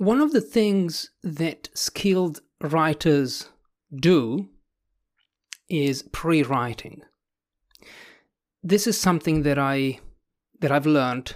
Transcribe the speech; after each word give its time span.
one 0.00 0.22
of 0.22 0.32
the 0.32 0.40
things 0.40 1.10
that 1.22 1.68
skilled 1.74 2.40
writers 2.62 3.50
do 3.94 4.48
is 5.68 6.04
pre-writing. 6.04 7.02
This 8.62 8.86
is 8.86 8.98
something 8.98 9.42
that 9.42 9.58
I 9.58 10.00
that 10.60 10.72
I've 10.72 10.86
learned 10.86 11.34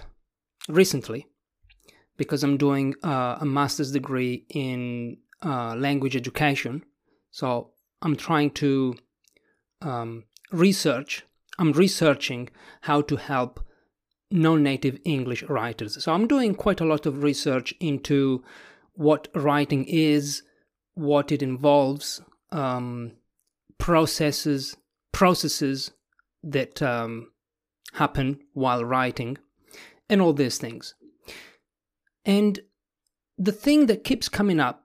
recently 0.67 1.27
because 2.17 2.43
I'm 2.43 2.57
doing 2.57 2.95
uh, 3.03 3.37
a 3.39 3.45
master's 3.45 3.91
degree 3.91 4.45
in 4.49 5.17
uh, 5.43 5.75
language 5.75 6.15
education. 6.15 6.83
So 7.29 7.69
I'm 8.01 8.15
trying 8.15 8.49
to 8.61 8.95
um, 9.83 10.23
research. 10.51 11.23
I'm 11.59 11.71
researching 11.71 12.49
how 12.81 13.01
to 13.01 13.15
help 13.17 13.64
non-native 14.35 14.99
English 15.05 15.43
writers. 15.43 16.03
So 16.03 16.13
I'm 16.13 16.27
doing 16.27 16.55
quite 16.55 16.81
a 16.81 16.85
lot 16.85 17.05
of 17.05 17.23
research 17.23 17.73
into 17.79 18.43
what 18.93 19.27
writing 19.33 19.85
is, 19.85 20.43
what 20.93 21.31
it 21.31 21.41
involves, 21.41 22.21
um, 22.51 23.13
processes, 23.77 24.77
processes 25.11 25.91
that 26.43 26.81
um, 26.81 27.31
happen 27.93 28.39
while 28.53 28.83
writing, 28.83 29.37
and 30.09 30.21
all 30.21 30.33
these 30.33 30.57
things. 30.57 30.95
And 32.25 32.59
the 33.37 33.51
thing 33.51 33.87
that 33.87 34.03
keeps 34.03 34.29
coming 34.29 34.59
up 34.59 34.84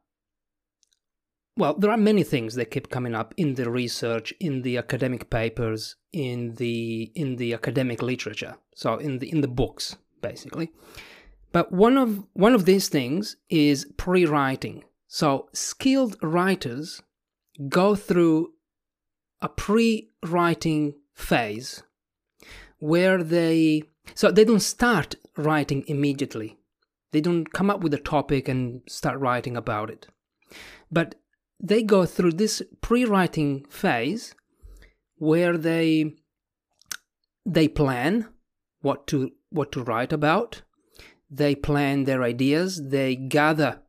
well, 1.61 1.75
there 1.75 1.91
are 1.91 1.99
many 1.99 2.23
things 2.23 2.55
that 2.55 2.71
keep 2.71 2.89
coming 2.89 3.15
up 3.15 3.35
in 3.37 3.55
the 3.55 3.71
research, 3.71 4.33
in 4.41 4.63
the 4.63 4.79
academic 4.79 5.29
papers, 5.29 5.97
in 6.11 6.55
the 6.55 7.13
in 7.15 7.37
the 7.37 7.53
academic 7.53 8.01
literature. 8.01 8.57
So 8.75 8.97
in 8.97 9.19
the 9.19 9.31
in 9.31 9.43
the 9.43 9.49
books, 9.49 9.97
basically. 10.23 10.73
But 11.53 11.71
one 11.71 11.99
of 11.99 12.25
one 12.33 12.55
of 12.55 12.65
these 12.65 12.89
things 12.89 13.37
is 13.51 13.87
pre-writing. 13.99 14.85
So 15.07 15.51
skilled 15.53 16.17
writers 16.23 17.03
go 17.69 17.95
through 17.95 18.53
a 19.43 19.49
pre-writing 19.51 20.95
phase 21.13 21.83
where 22.79 23.23
they 23.23 23.83
so 24.15 24.31
they 24.31 24.47
don't 24.47 24.61
start 24.61 25.17
writing 25.37 25.85
immediately. 25.89 26.57
They 27.13 27.21
don't 27.21 27.53
come 27.53 27.69
up 27.69 27.83
with 27.83 27.93
a 27.93 27.99
topic 27.99 28.49
and 28.49 28.81
start 28.89 29.19
writing 29.19 29.59
about 29.59 29.91
it. 29.91 30.07
But 30.91 31.17
they 31.61 31.83
go 31.83 32.07
through 32.07 32.33
this 32.33 32.63
pre-writing 32.81 33.65
phase 33.69 34.35
where 35.17 35.59
they 35.59 36.15
they 37.45 37.69
plan 37.69 38.29
what 38.81 39.07
to 39.09 39.33
what 39.51 39.71
to 39.73 39.83
write 39.83 40.13
about. 40.13 40.63
They 41.31 41.55
plan 41.55 42.05
their 42.05 42.23
ideas. 42.23 42.89
They 42.89 43.15
gather 43.15 43.83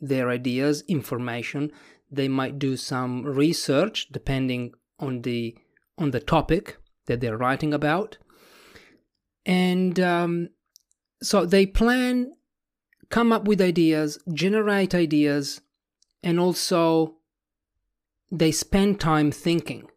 their 0.00 0.30
ideas 0.30 0.82
information. 0.88 1.70
They 2.10 2.28
might 2.28 2.58
do 2.58 2.76
some 2.76 3.24
research 3.24 4.08
depending 4.10 4.72
on 4.98 5.22
the 5.22 5.56
on 5.98 6.12
the 6.12 6.20
topic 6.20 6.78
that 7.06 7.20
they're 7.20 7.36
writing 7.36 7.74
about. 7.74 8.16
And 9.44 9.98
um, 10.00 10.48
so 11.22 11.44
they 11.44 11.66
plan 11.66 12.32
come 13.10 13.32
up 13.32 13.46
with 13.46 13.60
ideas 13.60 14.18
generate 14.32 14.94
ideas 14.94 15.62
and 16.22 16.38
also 16.38 17.17
they 18.30 18.52
spend 18.52 19.00
time 19.00 19.30
thinking. 19.30 19.88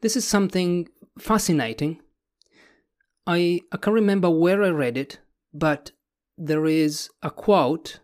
This 0.00 0.16
is 0.16 0.26
something 0.26 0.88
fascinating. 1.18 2.00
I, 3.26 3.60
I 3.72 3.76
can't 3.76 3.94
remember 3.94 4.30
where 4.30 4.62
I 4.62 4.68
read 4.68 4.96
it, 4.96 5.18
but 5.52 5.92
there 6.36 6.66
is 6.66 7.08
a 7.22 7.30
quote. 7.30 8.00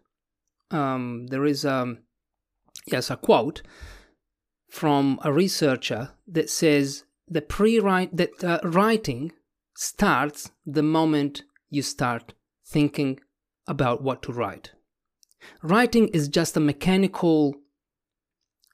Um, 0.70 1.26
there 1.28 1.44
is 1.44 1.64
a, 1.64 1.74
um, 1.74 1.98
yes, 2.86 3.10
a 3.10 3.16
quote 3.16 3.62
from 4.70 5.18
a 5.24 5.32
researcher 5.32 6.10
that 6.28 6.48
says 6.48 7.04
the 7.26 7.42
pre-write 7.42 8.16
that 8.16 8.44
uh, 8.44 8.60
writing 8.62 9.32
starts 9.76 10.50
the 10.64 10.82
moment 10.82 11.42
you 11.68 11.82
start 11.82 12.34
thinking 12.66 13.18
about 13.66 14.02
what 14.02 14.22
to 14.22 14.32
write. 14.32 14.72
Writing 15.62 16.08
is 16.08 16.28
just 16.28 16.56
a 16.56 16.60
mechanical 16.60 17.54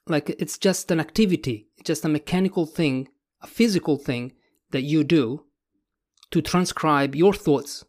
like 0.09 0.29
it's 0.29 0.57
just 0.57 0.91
an 0.91 0.99
activity, 0.99 1.67
just 1.83 2.05
a 2.05 2.09
mechanical 2.09 2.65
thing, 2.65 3.07
a 3.41 3.47
physical 3.47 3.97
thing 3.97 4.33
that 4.71 4.81
you 4.81 5.03
do 5.03 5.45
to 6.31 6.41
transcribe 6.41 7.15
your 7.15 7.33
thoughts 7.33 7.85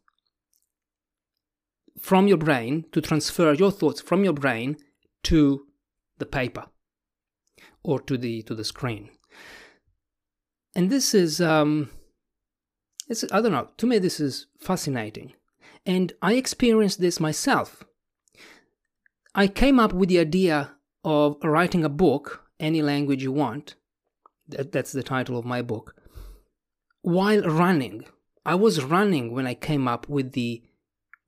from 2.01 2.29
your 2.29 2.37
brain, 2.37 2.85
to 2.93 3.01
transfer 3.01 3.53
your 3.53 3.73
thoughts 3.73 4.01
from 4.01 4.25
your 4.25 4.33
brain 4.33 4.77
to 5.25 5.67
the 6.19 6.27
paper 6.27 6.67
or 7.83 8.01
to 8.01 8.17
the 8.17 8.43
to 8.43 8.55
the 8.55 8.65
screen. 8.65 9.11
And 10.75 10.91
this 10.91 11.15
is 11.15 11.41
um 11.41 11.91
it's 13.09 13.25
I 13.33 13.41
don't 13.41 13.53
know, 13.53 13.69
to 13.77 13.87
me 13.87 13.99
this 13.99 14.21
is 14.21 14.47
fascinating. 14.61 15.33
And 15.87 16.13
I 16.21 16.35
experienced 16.35 17.01
this 17.01 17.19
myself. 17.19 17.85
I 19.35 19.47
came 19.47 19.81
up 19.81 19.93
with 19.93 20.09
the 20.09 20.19
idea 20.19 20.73
of 21.09 21.37
writing 21.43 21.85
a 21.85 21.89
book, 21.89 22.45
any 22.61 22.83
language 22.83 23.23
you 23.23 23.33
want, 23.33 23.75
that, 24.49 24.73
that's 24.73 24.93
the 24.93 25.03
title 25.03 25.39
of 25.39 25.45
my 25.45 25.63
book, 25.63 25.95
while 27.03 27.43
running. 27.43 28.05
I 28.45 28.55
was 28.55 28.83
running 28.83 29.33
when 29.33 29.47
I 29.47 29.55
came 29.55 29.87
up 29.89 30.09
with 30.09 30.33
the 30.33 30.63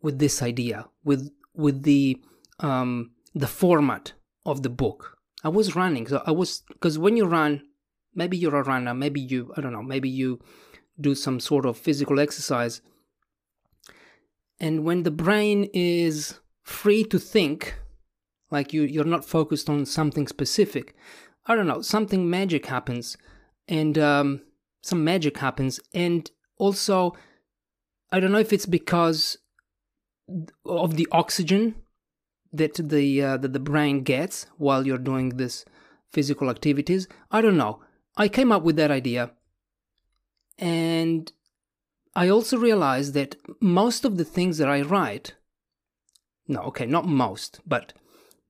with 0.02 0.18
this 0.18 0.42
idea, 0.42 0.86
with 1.04 1.30
with 1.54 1.82
the 1.82 2.20
um, 2.60 3.12
the 3.34 3.46
format 3.46 4.12
of 4.46 4.62
the 4.62 4.70
book. 4.70 5.18
I 5.44 5.48
was 5.48 5.76
running, 5.76 6.06
so 6.06 6.22
I 6.26 6.30
was 6.30 6.62
because 6.68 6.98
when 6.98 7.16
you 7.16 7.26
run, 7.26 7.62
maybe 8.14 8.36
you're 8.36 8.56
a 8.56 8.62
runner, 8.62 8.94
maybe 8.94 9.20
you 9.20 9.52
I 9.56 9.60
don't 9.60 9.72
know, 9.72 9.82
maybe 9.82 10.08
you 10.08 10.40
do 11.00 11.14
some 11.14 11.40
sort 11.40 11.66
of 11.66 11.76
physical 11.76 12.20
exercise, 12.20 12.80
and 14.58 14.84
when 14.84 15.02
the 15.02 15.10
brain 15.10 15.68
is 15.72 16.40
free 16.62 17.04
to 17.04 17.18
think, 17.18 17.74
like 18.50 18.72
you 18.72 18.82
you're 18.82 19.04
not 19.04 19.24
focused 19.24 19.68
on 19.70 19.86
something 19.86 20.26
specific. 20.26 20.94
I 21.46 21.54
don't 21.54 21.66
know 21.66 21.82
something 21.82 22.28
magic 22.28 22.66
happens 22.66 23.16
and 23.68 23.98
um, 23.98 24.42
some 24.82 25.04
magic 25.04 25.38
happens 25.38 25.80
and 25.94 26.30
also 26.58 27.14
i 28.12 28.20
don't 28.20 28.32
know 28.32 28.38
if 28.38 28.52
it's 28.52 28.66
because 28.66 29.38
of 30.64 30.96
the 30.96 31.08
oxygen 31.12 31.74
that 32.52 32.74
the 32.74 33.22
uh, 33.22 33.36
that 33.36 33.52
the 33.52 33.60
brain 33.60 34.02
gets 34.02 34.46
while 34.58 34.86
you're 34.86 34.98
doing 34.98 35.30
this 35.30 35.64
physical 36.08 36.50
activities. 36.50 37.06
I 37.30 37.40
don't 37.40 37.56
know. 37.56 37.80
I 38.16 38.26
came 38.26 38.50
up 38.50 38.64
with 38.64 38.74
that 38.76 38.90
idea. 38.90 39.30
And 40.58 41.32
i 42.14 42.28
also 42.28 42.58
realized 42.58 43.14
that 43.14 43.36
most 43.60 44.04
of 44.04 44.16
the 44.16 44.24
things 44.24 44.58
that 44.58 44.68
i 44.68 44.80
write 44.82 45.34
no 46.48 46.60
okay 46.62 46.84
not 46.84 47.06
most 47.06 47.60
but 47.64 47.92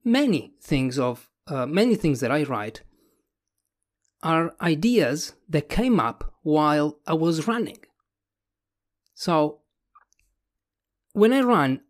many 0.04 0.54
things 0.60 0.98
of 0.98 1.28
uh, 1.46 1.66
many 1.66 1.96
things 1.96 2.20
that 2.20 2.30
I 2.30 2.44
write 2.44 2.82
are 4.22 4.54
ideas 4.60 5.34
that 5.48 5.68
came 5.68 5.98
up 5.98 6.34
while 6.42 6.98
I 7.06 7.14
was 7.14 7.48
running. 7.48 7.78
So 9.14 9.60
when 11.12 11.32
I 11.32 11.40
run, 11.40 11.80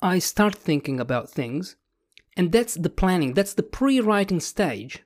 I 0.00 0.18
start 0.18 0.54
thinking 0.54 0.98
about 0.98 1.28
things, 1.28 1.76
and 2.36 2.52
that's 2.52 2.74
the 2.74 2.88
planning, 2.88 3.34
that's 3.34 3.54
the 3.54 3.62
pre 3.62 4.00
writing 4.00 4.40
stage. 4.40 5.02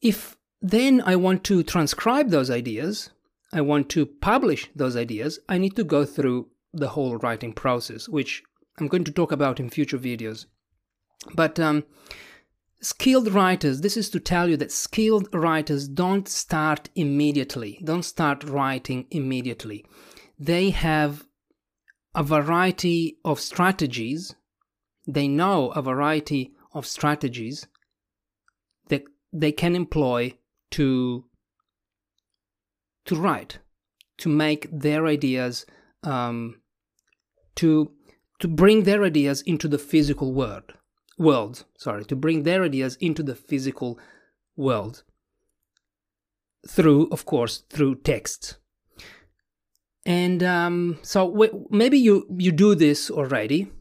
If 0.00 0.36
then 0.60 1.00
I 1.04 1.16
want 1.16 1.44
to 1.44 1.62
transcribe 1.62 2.30
those 2.30 2.50
ideas, 2.50 3.10
I 3.52 3.60
want 3.60 3.88
to 3.90 4.06
publish 4.06 4.68
those 4.74 4.96
ideas, 4.96 5.38
I 5.48 5.58
need 5.58 5.76
to 5.76 5.84
go 5.84 6.04
through 6.04 6.48
the 6.72 6.88
whole 6.88 7.16
writing 7.18 7.52
process, 7.52 8.08
which 8.08 8.42
I'm 8.78 8.88
going 8.88 9.04
to 9.04 9.12
talk 9.12 9.32
about 9.32 9.60
in 9.60 9.70
future 9.70 9.98
videos. 9.98 10.46
But 11.34 11.58
um, 11.58 11.84
skilled 12.80 13.32
writers, 13.32 13.80
this 13.80 13.96
is 13.96 14.10
to 14.10 14.20
tell 14.20 14.48
you 14.48 14.56
that 14.58 14.72
skilled 14.72 15.28
writers 15.34 15.88
don't 15.88 16.28
start 16.28 16.88
immediately, 16.94 17.80
don't 17.84 18.04
start 18.04 18.44
writing 18.44 19.06
immediately. 19.10 19.84
They 20.38 20.70
have 20.70 21.24
a 22.14 22.22
variety 22.22 23.18
of 23.24 23.40
strategies, 23.40 24.34
they 25.06 25.28
know 25.28 25.70
a 25.70 25.82
variety 25.82 26.52
of 26.72 26.86
strategies 26.86 27.66
that 28.88 29.04
they 29.32 29.52
can 29.52 29.74
employ 29.74 30.34
to 30.72 31.24
to 33.04 33.14
write, 33.14 33.60
to 34.18 34.28
make 34.28 34.68
their 34.72 35.06
ideas, 35.06 35.64
um, 36.02 36.60
to 37.54 37.92
to 38.40 38.48
bring 38.48 38.82
their 38.82 39.04
ideas 39.04 39.42
into 39.42 39.68
the 39.68 39.78
physical 39.78 40.34
world 40.34 40.72
world, 41.18 41.64
sorry, 41.76 42.04
to 42.06 42.16
bring 42.16 42.42
their 42.42 42.62
ideas 42.64 42.96
into 42.96 43.22
the 43.22 43.34
physical 43.34 43.98
world 44.56 45.02
through, 46.68 47.08
of 47.10 47.24
course, 47.24 47.62
through 47.70 47.96
text. 47.96 48.58
And 50.04 50.42
um, 50.42 50.98
so 51.02 51.28
w- 51.30 51.66
maybe 51.70 51.98
you 51.98 52.26
you 52.38 52.52
do 52.52 52.74
this 52.74 53.10
already, 53.10 53.72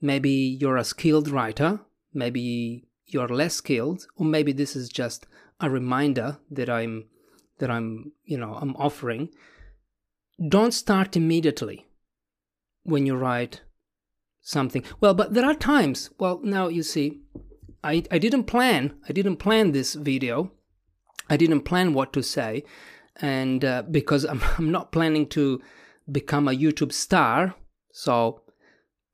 maybe 0.00 0.30
you're 0.30 0.78
a 0.78 0.84
skilled 0.84 1.28
writer, 1.28 1.80
maybe 2.14 2.88
you're 3.06 3.28
less 3.28 3.56
skilled, 3.56 4.06
or 4.16 4.24
maybe 4.24 4.52
this 4.52 4.74
is 4.74 4.88
just 4.88 5.26
a 5.60 5.68
reminder 5.68 6.38
that 6.50 6.70
I'm 6.70 7.04
that 7.58 7.70
I'm, 7.70 8.12
you 8.24 8.38
know, 8.38 8.54
I'm 8.54 8.74
offering. 8.76 9.28
Don't 10.48 10.72
start 10.72 11.16
immediately 11.16 11.86
when 12.82 13.06
you 13.06 13.16
write 13.16 13.62
something. 14.46 14.84
Well, 15.00 15.12
but 15.12 15.34
there 15.34 15.44
are 15.44 15.54
times, 15.54 16.10
well, 16.18 16.40
now 16.42 16.68
you 16.68 16.84
see, 16.84 17.20
I, 17.82 18.04
I 18.10 18.18
didn't 18.18 18.44
plan, 18.44 18.94
I 19.08 19.12
didn't 19.12 19.36
plan 19.36 19.72
this 19.72 19.94
video. 19.94 20.52
I 21.28 21.36
didn't 21.36 21.62
plan 21.62 21.92
what 21.92 22.12
to 22.12 22.22
say. 22.22 22.62
And 23.16 23.64
uh, 23.64 23.82
because 23.90 24.24
I'm, 24.24 24.40
I'm 24.58 24.70
not 24.70 24.92
planning 24.92 25.26
to 25.30 25.60
become 26.10 26.46
a 26.46 26.52
YouTube 26.52 26.92
star, 26.92 27.56
so 27.92 28.42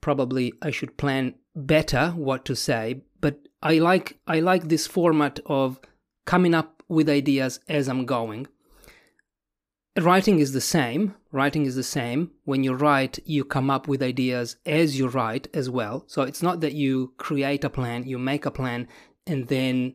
probably 0.02 0.52
I 0.60 0.70
should 0.70 0.98
plan 0.98 1.34
better 1.56 2.10
what 2.10 2.44
to 2.44 2.54
say. 2.54 3.02
But 3.20 3.38
I 3.62 3.78
like 3.78 4.18
I 4.26 4.40
like 4.40 4.68
this 4.68 4.86
format 4.86 5.40
of 5.46 5.80
coming 6.26 6.54
up 6.54 6.82
with 6.88 7.08
ideas 7.08 7.60
as 7.68 7.88
I'm 7.88 8.04
going. 8.04 8.48
Writing 10.00 10.38
is 10.38 10.52
the 10.52 10.60
same. 10.60 11.14
Writing 11.32 11.66
is 11.66 11.76
the 11.76 11.82
same. 11.82 12.30
When 12.44 12.64
you 12.64 12.72
write, 12.72 13.18
you 13.26 13.44
come 13.44 13.68
up 13.70 13.86
with 13.86 14.02
ideas 14.02 14.56
as 14.64 14.98
you 14.98 15.08
write 15.08 15.48
as 15.52 15.68
well. 15.68 16.04
So 16.06 16.22
it's 16.22 16.42
not 16.42 16.60
that 16.60 16.72
you 16.72 17.12
create 17.18 17.62
a 17.62 17.70
plan, 17.70 18.04
you 18.04 18.18
make 18.18 18.46
a 18.46 18.50
plan, 18.50 18.88
and 19.26 19.48
then 19.48 19.94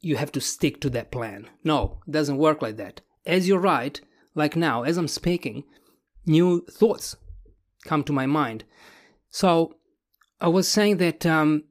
you 0.00 0.16
have 0.16 0.32
to 0.32 0.40
stick 0.40 0.80
to 0.80 0.90
that 0.90 1.10
plan. 1.10 1.48
No, 1.62 2.00
it 2.06 2.12
doesn't 2.12 2.38
work 2.38 2.62
like 2.62 2.78
that. 2.78 3.02
As 3.26 3.46
you 3.46 3.56
write, 3.56 4.00
like 4.34 4.56
now, 4.56 4.82
as 4.82 4.96
I'm 4.96 5.08
speaking, 5.08 5.64
new 6.24 6.64
thoughts 6.70 7.16
come 7.84 8.02
to 8.04 8.12
my 8.12 8.26
mind. 8.26 8.64
So 9.28 9.76
I 10.40 10.48
was 10.48 10.68
saying 10.68 10.96
that 10.98 11.26
um, 11.26 11.64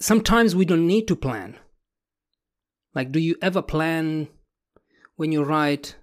sometimes 0.00 0.56
we 0.56 0.64
don't 0.64 0.86
need 0.86 1.06
to 1.08 1.16
plan. 1.16 1.56
Like, 2.92 3.12
do 3.12 3.20
you 3.20 3.36
ever 3.40 3.62
plan 3.62 4.28
when 5.14 5.30
you 5.30 5.44
write 5.44 5.94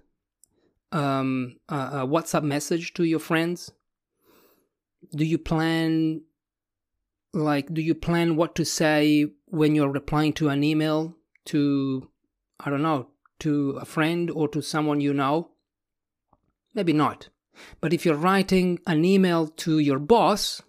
um, 0.96 1.56
a, 1.68 1.76
a 1.76 2.06
WhatsApp 2.06 2.42
message 2.42 2.94
to 2.94 3.04
your 3.04 3.18
friends? 3.18 3.70
Do 5.14 5.24
you 5.24 5.38
plan, 5.38 6.22
like, 7.32 7.72
do 7.72 7.82
you 7.82 7.94
plan 7.94 8.36
what 8.36 8.54
to 8.56 8.64
say 8.64 9.26
when 9.46 9.74
you're 9.74 9.92
replying 9.92 10.32
to 10.34 10.48
an 10.48 10.64
email 10.64 11.14
to, 11.46 12.08
I 12.58 12.70
don't 12.70 12.82
know, 12.82 13.08
to 13.40 13.78
a 13.80 13.84
friend 13.84 14.30
or 14.30 14.48
to 14.48 14.62
someone 14.62 15.00
you 15.00 15.12
know? 15.12 15.50
Maybe 16.74 16.92
not. 16.92 17.28
But 17.80 17.92
if 17.92 18.04
you're 18.04 18.14
writing 18.16 18.78
an 18.86 19.04
email 19.04 19.48
to 19.48 19.78
your 19.78 19.98
boss, 19.98 20.62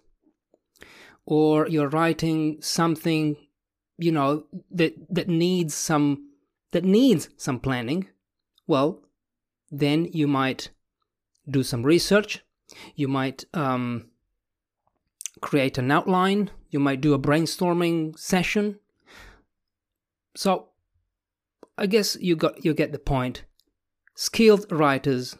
or 1.26 1.68
you're 1.68 1.90
writing 1.90 2.56
something, 2.62 3.36
you 3.98 4.12
know, 4.12 4.44
that 4.70 4.94
that 5.10 5.28
needs 5.28 5.74
some 5.74 6.30
that 6.72 6.84
needs 6.84 7.28
some 7.36 7.60
planning, 7.60 8.08
well, 8.66 9.02
then 9.70 10.06
you 10.12 10.26
might 10.26 10.70
do 11.48 11.62
some 11.62 11.82
research. 11.82 12.44
You 12.94 13.08
might 13.08 13.44
um, 13.54 14.10
create 15.40 15.78
an 15.78 15.90
outline. 15.90 16.50
You 16.70 16.78
might 16.78 17.00
do 17.00 17.14
a 17.14 17.18
brainstorming 17.18 18.18
session. 18.18 18.78
So, 20.36 20.68
I 21.76 21.86
guess 21.86 22.16
you 22.20 22.36
got 22.36 22.64
you 22.64 22.74
get 22.74 22.92
the 22.92 22.98
point. 22.98 23.44
Skilled 24.14 24.70
writers 24.70 25.36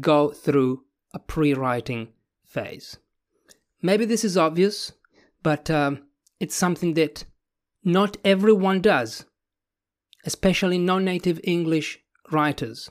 go 0.00 0.30
through 0.30 0.84
a 1.14 1.18
pre-writing 1.18 2.08
phase. 2.44 2.98
Maybe 3.80 4.04
this 4.04 4.24
is 4.24 4.36
obvious, 4.36 4.92
but 5.42 5.70
um, 5.70 6.02
it's 6.40 6.54
something 6.54 6.94
that 6.94 7.24
not 7.84 8.16
everyone 8.24 8.80
does, 8.80 9.24
especially 10.24 10.78
non 10.78 11.04
native 11.04 11.40
English 11.44 12.00
writers. 12.30 12.90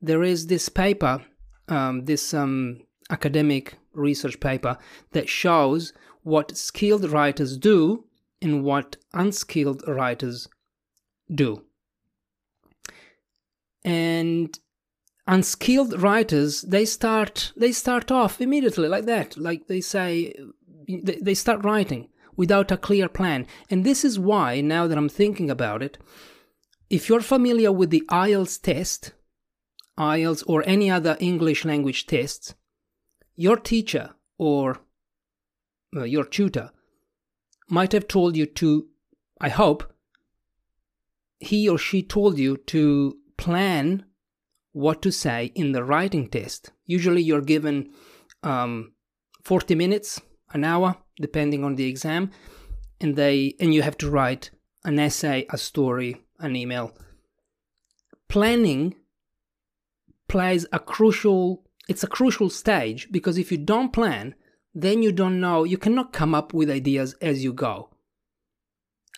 There 0.00 0.22
is 0.22 0.46
this 0.46 0.68
paper, 0.68 1.24
um, 1.68 2.04
this 2.04 2.32
um, 2.34 2.82
academic 3.10 3.78
research 3.92 4.38
paper, 4.40 4.78
that 5.12 5.28
shows 5.28 5.92
what 6.22 6.56
skilled 6.56 7.10
writers 7.10 7.56
do 7.56 8.04
and 8.42 8.64
what 8.64 8.96
unskilled 9.12 9.82
writers 9.86 10.48
do. 11.32 11.62
And 13.84 14.58
unskilled 15.26 16.00
writers 16.00 16.62
they 16.62 16.84
start 16.84 17.52
they 17.56 17.72
start 17.72 18.12
off 18.12 18.40
immediately 18.40 18.88
like 18.88 19.06
that 19.06 19.36
like 19.36 19.66
they 19.66 19.80
say 19.80 20.32
they 20.88 21.34
start 21.34 21.64
writing 21.64 22.08
without 22.36 22.70
a 22.70 22.76
clear 22.76 23.08
plan 23.08 23.44
and 23.68 23.82
this 23.82 24.04
is 24.04 24.20
why 24.20 24.60
now 24.60 24.86
that 24.86 24.96
i'm 24.96 25.08
thinking 25.08 25.50
about 25.50 25.82
it 25.82 25.98
if 26.88 27.08
you're 27.08 27.20
familiar 27.20 27.72
with 27.72 27.90
the 27.90 28.04
ielts 28.08 28.60
test 28.60 29.12
ielts 29.98 30.42
or 30.46 30.62
any 30.66 30.90
other 30.90 31.16
english 31.20 31.64
language 31.64 32.06
tests 32.06 32.54
your 33.34 33.56
teacher 33.56 34.10
or 34.38 34.78
uh, 35.96 36.04
your 36.04 36.24
tutor 36.24 36.70
might 37.68 37.92
have 37.92 38.06
told 38.06 38.36
you 38.36 38.46
to 38.46 38.86
i 39.40 39.48
hope 39.48 39.92
he 41.38 41.68
or 41.68 41.78
she 41.78 42.02
told 42.02 42.38
you 42.38 42.56
to 42.56 43.16
plan 43.36 44.04
what 44.72 45.02
to 45.02 45.10
say 45.10 45.52
in 45.54 45.72
the 45.72 45.84
writing 45.84 46.28
test. 46.28 46.70
Usually 46.84 47.22
you're 47.22 47.40
given 47.40 47.90
um, 48.42 48.92
40 49.44 49.74
minutes, 49.74 50.20
an 50.52 50.64
hour, 50.64 50.96
depending 51.20 51.64
on 51.64 51.76
the 51.76 51.86
exam, 51.88 52.30
and 53.00 53.16
they 53.16 53.54
and 53.60 53.74
you 53.74 53.82
have 53.82 53.96
to 53.98 54.10
write 54.10 54.50
an 54.84 54.98
essay, 54.98 55.46
a 55.50 55.58
story, 55.58 56.22
an 56.38 56.56
email. 56.56 56.92
Planning 58.28 58.94
plays 60.28 60.66
a 60.72 60.78
crucial 60.78 61.66
it's 61.88 62.02
a 62.02 62.08
crucial 62.08 62.50
stage 62.50 63.08
because 63.10 63.38
if 63.38 63.52
you 63.52 63.58
don't 63.58 63.92
plan, 63.92 64.34
then 64.74 65.02
you 65.02 65.12
don't 65.12 65.40
know, 65.40 65.64
you 65.64 65.78
cannot 65.78 66.12
come 66.12 66.34
up 66.34 66.52
with 66.52 66.68
ideas 66.68 67.14
as 67.22 67.44
you 67.44 67.52
go. 67.52 67.90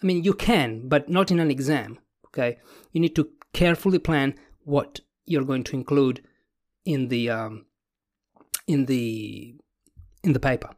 I 0.02 0.06
mean, 0.06 0.22
you 0.22 0.34
can, 0.34 0.88
but 0.88 1.08
not 1.08 1.30
in 1.30 1.40
an 1.40 1.50
exam, 1.50 1.98
okay? 2.26 2.58
You 2.92 3.00
need 3.00 3.16
to 3.16 3.30
carefully 3.52 3.98
plan 3.98 4.34
what 4.64 5.00
you're 5.26 5.44
going 5.44 5.64
to 5.64 5.76
include 5.76 6.22
in 6.84 7.08
the 7.08 7.30
um, 7.30 7.66
in 8.66 8.86
the 8.86 9.56
in 10.22 10.32
the 10.32 10.40
paper. 10.40 10.70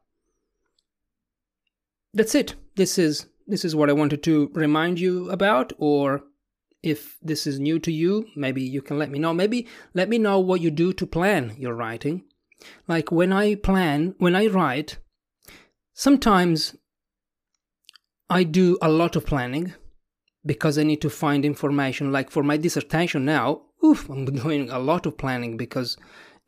That's 2.14 2.34
it. 2.34 2.54
This 2.76 2.98
is 2.98 3.26
this 3.46 3.64
is 3.64 3.76
what 3.76 3.90
I 3.90 3.94
wanted 3.94 4.22
to 4.22 4.50
remind 4.54 4.98
you 4.98 5.28
about 5.30 5.72
or 5.78 6.22
if 6.82 7.18
this 7.20 7.46
is 7.46 7.60
new 7.60 7.78
to 7.80 7.92
you, 7.92 8.26
maybe 8.34 8.62
you 8.62 8.82
can 8.82 8.98
let 8.98 9.10
me 9.10 9.18
know. 9.18 9.34
Maybe 9.34 9.66
let 9.94 10.08
me 10.08 10.18
know 10.18 10.38
what 10.38 10.60
you 10.60 10.70
do 10.70 10.92
to 10.94 11.06
plan 11.06 11.54
your 11.58 11.74
writing. 11.74 12.24
Like 12.88 13.10
when 13.10 13.32
I 13.32 13.54
plan, 13.54 14.14
when 14.18 14.36
I 14.36 14.46
write, 14.46 14.98
sometimes 15.92 16.76
I 18.28 18.44
do 18.44 18.78
a 18.80 18.88
lot 18.88 19.16
of 19.16 19.26
planning 19.26 19.74
because 20.44 20.78
I 20.78 20.84
need 20.84 21.00
to 21.02 21.10
find 21.10 21.44
information. 21.44 22.12
Like 22.12 22.30
for 22.30 22.42
my 22.42 22.56
dissertation 22.56 23.24
now, 23.24 23.62
oof, 23.84 24.08
I'm 24.08 24.24
doing 24.42 24.70
a 24.70 24.78
lot 24.78 25.06
of 25.06 25.18
planning 25.18 25.56
because 25.56 25.96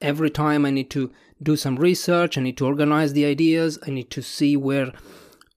every 0.01 0.31
time 0.31 0.65
I 0.65 0.71
need 0.71 0.91
to 0.91 1.13
do 1.43 1.57
some 1.57 1.77
research, 1.77 2.39
I 2.39 2.41
need 2.41 2.57
to 2.59 2.67
organize 2.67 3.13
the 3.13 3.25
ideas, 3.25 3.79
I 3.87 3.91
need 3.91 4.11
to 4.11 4.23
see 4.23 4.57
where 4.57 4.93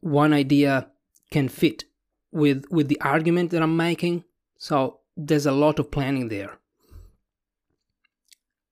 one 0.01 0.34
idea 0.34 0.89
can 1.32 1.50
fit 1.50 1.86
with 2.32 2.65
with 2.70 2.88
the 2.88 3.00
argument 3.01 3.51
that 3.51 3.62
I'm 3.62 3.77
making. 3.77 4.24
So 4.58 5.00
there's 5.16 5.46
a 5.46 5.52
lot 5.52 5.80
of 5.80 5.92
planning 5.92 6.30
there. 6.30 6.60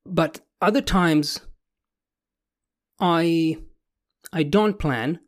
But 0.05 0.41
other 0.61 0.81
times 0.81 1.41
I 2.99 3.57
I 4.31 4.43
don't 4.43 4.79
plan 4.79 5.19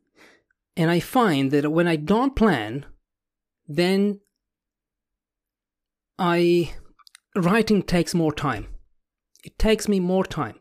and 0.78 0.92
I 0.92 1.00
find 1.00 1.52
that 1.52 1.72
when 1.72 1.88
I 1.88 1.96
don't 1.96 2.36
plan 2.36 2.86
then 3.68 4.20
I 6.18 6.74
writing 7.36 7.84
takes 7.84 8.14
more 8.14 8.34
time. 8.34 8.68
It 9.44 9.58
takes 9.60 9.88
me 9.88 10.00
more 10.00 10.26
time 10.26 10.60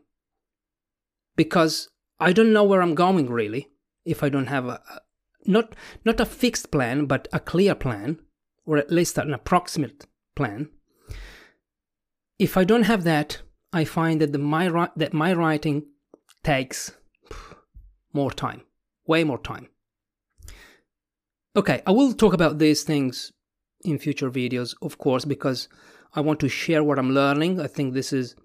because 1.35 1.89
I 2.19 2.33
don't 2.33 2.53
know 2.53 2.63
where 2.63 2.81
I'm 2.81 2.95
going 2.95 3.29
really 3.29 3.69
if 4.05 4.23
I 4.23 4.29
don't 4.29 4.47
have 4.47 4.65
a, 4.65 4.81
not 5.45 5.75
not 6.03 6.19
a 6.19 6.25
fixed 6.25 6.71
plan 6.71 7.05
but 7.05 7.27
a 7.31 7.39
clear 7.39 7.75
plan 7.75 8.19
or 8.65 8.77
at 8.77 8.91
least 8.91 9.17
an 9.17 9.33
approximate 9.33 10.05
plan. 10.35 10.69
If 12.39 12.57
I 12.57 12.63
don't 12.63 12.83
have 12.83 13.03
that, 13.03 13.41
I 13.71 13.85
find 13.85 14.21
that 14.21 14.31
the 14.31 14.37
my 14.37 14.89
that 14.95 15.13
my 15.13 15.33
writing 15.33 15.85
takes 16.43 16.91
more 18.13 18.31
time, 18.31 18.61
way 19.07 19.23
more 19.23 19.39
time. 19.39 19.69
Okay, 21.55 21.81
I 21.87 21.91
will 21.91 22.13
talk 22.13 22.33
about 22.33 22.59
these 22.59 22.83
things 22.83 23.31
in 23.83 23.99
future 23.99 24.29
videos, 24.29 24.75
of 24.81 24.97
course, 24.97 25.25
because 25.25 25.69
I 26.13 26.21
want 26.21 26.39
to 26.41 26.49
share 26.49 26.83
what 26.83 26.99
I'm 26.99 27.11
learning. 27.11 27.59
I 27.59 27.67
think 27.67 27.93
this 27.93 28.11
is 28.11 28.35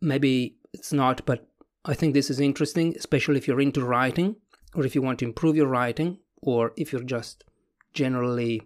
maybe 0.00 0.56
it's 0.72 0.92
not, 0.92 1.24
but 1.24 1.46
I 1.84 1.94
think 1.94 2.12
this 2.12 2.30
is 2.30 2.40
interesting, 2.40 2.94
especially 2.96 3.36
if 3.36 3.46
you're 3.46 3.60
into 3.60 3.84
writing 3.84 4.36
or 4.74 4.84
if 4.84 4.94
you 4.94 5.02
want 5.02 5.18
to 5.20 5.24
improve 5.24 5.56
your 5.56 5.68
writing, 5.68 6.18
or 6.42 6.72
if 6.76 6.92
you're 6.92 7.02
just 7.02 7.44
generally, 7.92 8.62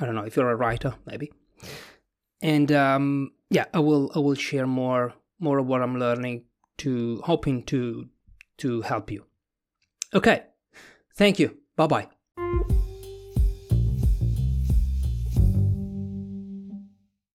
I 0.00 0.06
don't 0.06 0.14
know, 0.14 0.24
if 0.24 0.36
you're 0.36 0.50
a 0.50 0.56
writer, 0.56 0.94
maybe. 1.06 1.32
And 2.40 2.70
um, 2.72 3.32
yeah, 3.50 3.64
I 3.74 3.80
will 3.80 4.10
I 4.14 4.18
will 4.20 4.34
share 4.34 4.66
more 4.66 5.14
more 5.40 5.58
of 5.58 5.66
what 5.66 5.82
I'm 5.82 5.98
learning 5.98 6.44
to 6.78 7.20
hoping 7.24 7.64
to 7.64 8.08
to 8.58 8.82
help 8.82 9.10
you. 9.10 9.24
Okay, 10.14 10.42
thank 11.16 11.38
you. 11.38 11.56
Bye 11.76 11.86
bye. 11.86 12.17